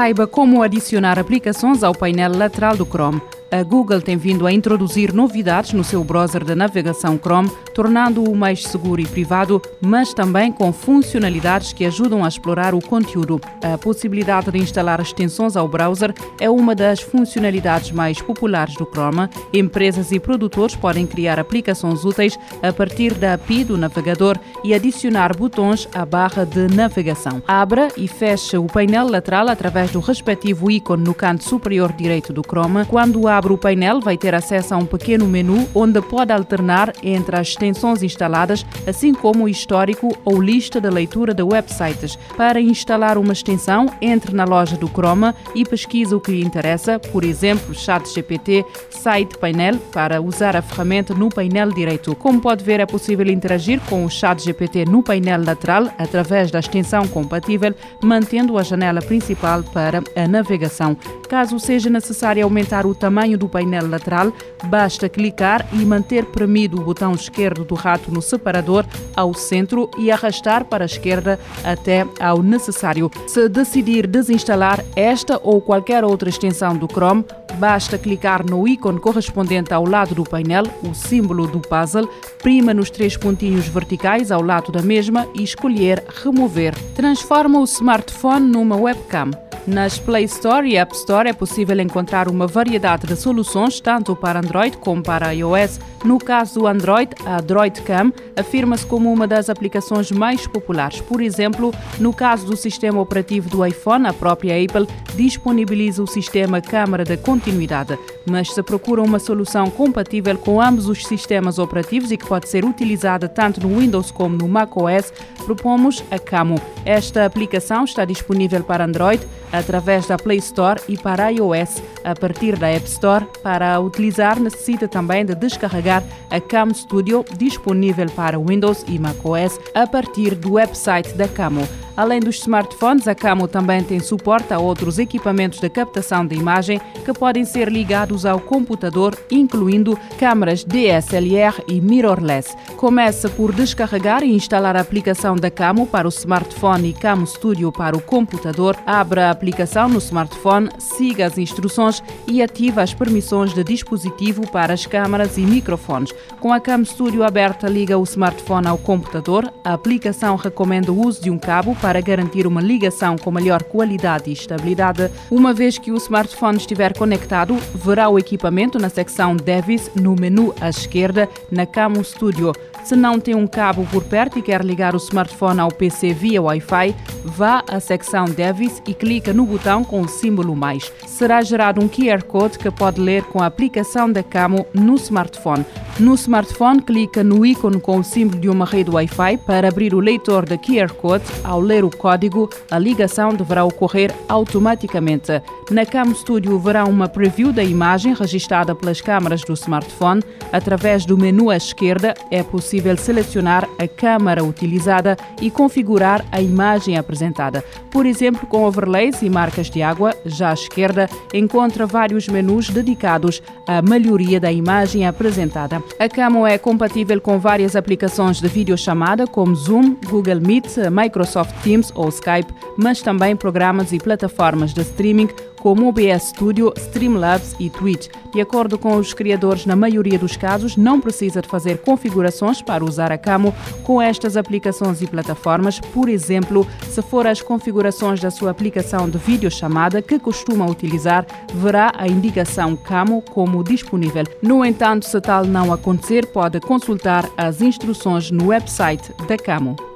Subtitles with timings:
[0.00, 3.20] Saiba como adicionar aplicações ao painel lateral do Chrome.
[3.52, 8.62] A Google tem vindo a introduzir novidades no seu browser de navegação Chrome, tornando-o mais
[8.62, 13.40] seguro e privado, mas também com funcionalidades que ajudam a explorar o conteúdo.
[13.60, 19.28] A possibilidade de instalar extensões ao browser é uma das funcionalidades mais populares do Chrome.
[19.52, 25.36] Empresas e produtores podem criar aplicações úteis a partir da API do navegador e adicionar
[25.36, 27.42] botões à barra de navegação.
[27.48, 32.42] Abra e feche o painel lateral através do respectivo ícone no canto superior direito do
[32.42, 32.84] Chrome.
[32.84, 36.92] Quando abre abre o painel, vai ter acesso a um pequeno menu onde pode alternar
[37.02, 42.18] entre as extensões instaladas, assim como o histórico ou lista de leitura de websites.
[42.36, 46.98] Para instalar uma extensão, entre na loja do Chrome e pesquise o que lhe interessa,
[46.98, 52.14] por exemplo, ChatGPT, Site Painel, para usar a ferramenta no painel direito.
[52.14, 57.08] Como pode ver, é possível interagir com o ChatGPT no painel lateral através da extensão
[57.08, 60.94] compatível, mantendo a janela principal para a navegação.
[61.26, 64.32] Caso seja necessário aumentar o tamanho tamanho do painel lateral,
[64.64, 70.10] basta clicar e manter premido o botão esquerdo do rato no separador ao centro e
[70.10, 73.10] arrastar para a esquerda até ao necessário.
[73.26, 77.24] Se decidir desinstalar esta ou qualquer outra extensão do Chrome,
[77.58, 82.08] basta clicar no ícone correspondente ao lado do painel, o símbolo do puzzle,
[82.42, 86.74] prima nos três pontinhos verticais ao lado da mesma e escolher Remover.
[86.94, 89.49] Transforma o smartphone numa webcam.
[89.66, 94.40] Nas Play Store e App Store é possível encontrar uma variedade de soluções, tanto para
[94.40, 95.78] Android como para iOS.
[96.02, 101.00] No caso do Android, a Droidcam afirma-se como uma das aplicações mais populares.
[101.02, 106.60] Por exemplo, no caso do sistema operativo do iPhone, a própria Apple disponibiliza o sistema
[106.62, 107.98] câmara de continuidade.
[108.28, 112.64] Mas se procura uma solução compatível com ambos os sistemas operativos e que pode ser
[112.64, 115.12] utilizada tanto no Windows como no macOS,
[115.44, 116.60] propomos a Camo.
[116.84, 122.56] Esta aplicação está disponível para Android através da Play Store e para iOS a partir
[122.56, 123.26] da App Store.
[123.42, 129.86] Para utilizar, necessita também de descarregar a Cam Studio disponível para Windows e macOS a
[129.86, 131.66] partir do website da Camo.
[131.96, 136.80] Além dos smartphones, a Camo também tem suporte a outros equipamentos de captação de imagem
[137.04, 142.56] que podem ser ligados ao computador, incluindo câmaras DSLR e mirrorless.
[142.76, 147.70] Começa por descarregar e instalar a aplicação da Camo para o smartphone e Camo Studio
[147.72, 148.76] para o computador.
[148.86, 154.72] Abra a aplicação no smartphone, siga as instruções e ative as permissões de dispositivo para
[154.72, 156.12] as câmaras e microfones.
[156.38, 159.52] Com a Cam Studio aberta, liga o smartphone ao computador.
[159.64, 164.30] A aplicação recomenda o uso de um cabo para garantir uma ligação com maior qualidade
[164.30, 165.10] e estabilidade.
[165.30, 170.54] Uma vez que o smartphone estiver conectado, verá o equipamento na secção Device no menu
[170.60, 172.52] à esquerda na Camo Studio.
[172.84, 176.42] Se não tem um cabo por perto e quer ligar o smartphone ao PC via
[176.42, 180.90] Wi-Fi, vá à secção Device e clica no botão com o símbolo mais.
[181.06, 185.64] Será gerado um QR Code que pode ler com a aplicação da Camo no smartphone.
[185.98, 190.00] No smartphone, clica no ícone com o símbolo de uma rede Wi-Fi para abrir o
[190.00, 191.24] leitor da QR Code.
[191.44, 195.42] Ao ler o código, a ligação deverá ocorrer automaticamente.
[195.70, 200.22] Na Cam Studio verá uma preview da imagem registrada pelas câmaras do smartphone.
[200.52, 206.96] Através do menu à esquerda, é possível selecionar a câmara utilizada e configurar a imagem
[206.96, 207.64] apresentada.
[207.90, 213.42] Por exemplo, com overlays e marcas de água, já à esquerda, encontra vários menus dedicados
[213.66, 215.82] à melhoria da imagem apresentada.
[215.98, 221.90] A Camo é compatível com várias aplicações de videochamada como Zoom, Google Meet, Microsoft Teams
[221.94, 225.28] ou Skype, mas também programas e plataformas de streaming
[225.60, 228.08] como OBS Studio, Streamlabs e Twitch.
[228.32, 232.84] De acordo com os criadores, na maioria dos casos, não precisa de fazer configurações para
[232.84, 233.54] usar a Camo
[233.84, 235.80] com estas aplicações e plataformas.
[235.80, 241.92] Por exemplo, se for as configurações da sua aplicação de videochamada que costuma utilizar, verá
[241.96, 244.24] a indicação Camo como disponível.
[244.42, 249.89] No entanto, se tal não acontecer, pode consultar as instruções no website da Camo.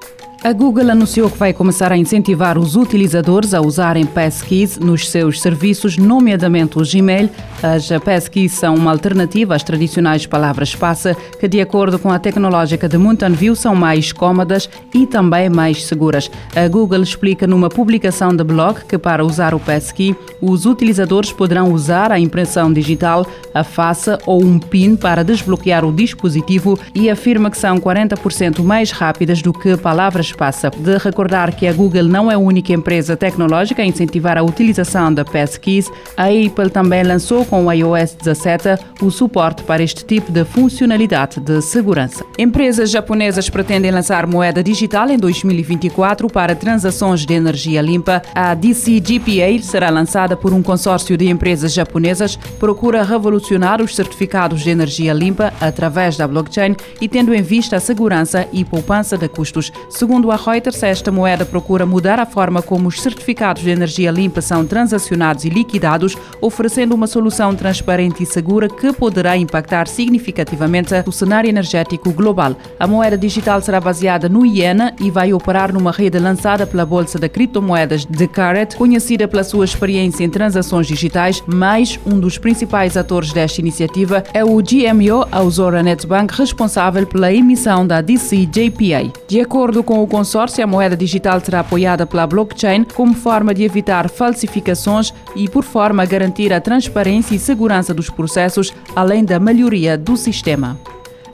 [0.44, 5.40] A Google anunciou que vai começar a incentivar os utilizadores a usarem passkeys nos seus
[5.40, 7.30] serviços, nomeadamente o Gmail.
[7.62, 12.98] As passkeys são uma alternativa às tradicionais palavras-passe, que, de acordo com a tecnológica de
[12.98, 16.30] Mountain View, são mais cômodas e também mais seguras.
[16.54, 21.72] A Google explica numa publicação de blog que, para usar o passkey, os utilizadores poderão
[21.72, 27.50] usar a impressão digital, a face ou um PIN para desbloquear o dispositivo e afirma
[27.50, 30.70] que são 40% mais rápidas do que palavras espaço.
[30.70, 35.12] De recordar que a Google não é a única empresa tecnológica a incentivar a utilização
[35.12, 40.32] da Passkeys, a Apple também lançou com o iOS 17 o suporte para este tipo
[40.32, 42.24] de funcionalidade de segurança.
[42.38, 48.22] Empresas japonesas pretendem lançar moeda digital em 2024 para transações de energia limpa.
[48.34, 54.70] A DCGPA será lançada por um consórcio de empresas japonesas, procura revolucionar os certificados de
[54.70, 59.70] energia limpa através da blockchain e tendo em vista a segurança e poupança de custos.
[59.88, 64.40] Segundo a Reuters, esta moeda procura mudar a forma como os certificados de energia limpa
[64.40, 71.12] são transacionados e liquidados, oferecendo uma solução transparente e segura que poderá impactar significativamente o
[71.12, 72.56] cenário energético global.
[72.78, 77.18] A moeda digital será baseada no Iena e vai operar numa rede lançada pela Bolsa
[77.18, 82.96] de Criptomoedas de Caret, conhecida pela sua experiência em transações digitais, mas um dos principais
[82.96, 89.12] atores desta iniciativa é o GMO Ausora Netbank, responsável pela emissão da DCJPA.
[89.26, 93.64] De acordo com o consórcio, a moeda digital será apoiada pela blockchain como forma de
[93.64, 99.40] evitar falsificações e por forma a garantir a transparência e segurança dos processos, além da
[99.40, 100.78] melhoria do sistema.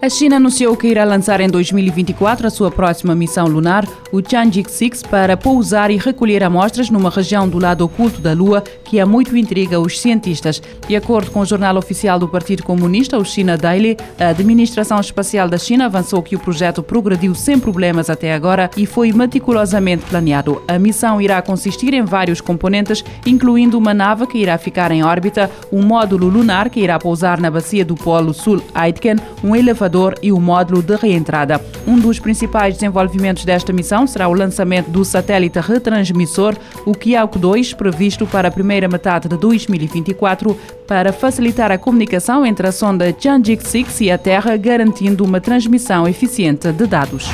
[0.01, 5.07] A China anunciou que irá lançar em 2024 a sua próxima missão lunar, o Tianjin-6,
[5.07, 9.37] para pousar e recolher amostras numa região do lado oculto da Lua que há muito
[9.37, 10.61] intriga os cientistas.
[10.89, 15.49] De acordo com o jornal oficial do Partido Comunista, o China Daily, a Administração Espacial
[15.49, 20.61] da China avançou que o projeto progrediu sem problemas até agora e foi meticulosamente planeado.
[20.67, 25.49] A missão irá consistir em vários componentes, incluindo uma nave que irá ficar em órbita,
[25.71, 30.33] um módulo lunar que irá pousar na bacia do Polo Sul Aitken, um elevador e
[30.33, 31.65] o módulo de reentrada.
[31.87, 37.75] Um dos principais desenvolvimentos desta missão será o lançamento do satélite retransmissor, o Kiauk 2,
[37.75, 40.57] previsto para a primeira metade de 2024,
[40.87, 46.71] para facilitar a comunicação entre a sonda Tianjin-6 e a Terra, garantindo uma transmissão eficiente
[46.73, 47.29] de dados.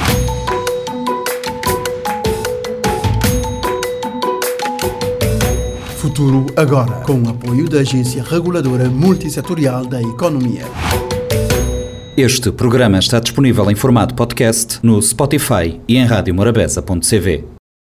[5.96, 10.62] Futuro agora, com o apoio da Agência Reguladora Multissetorial da Economia.
[12.16, 17.56] Este programa está disponível em formato podcast no Spotify e em radiomorabeza.cv.